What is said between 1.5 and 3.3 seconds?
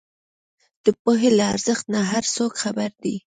ارزښت نۀ هر څوک خبر دی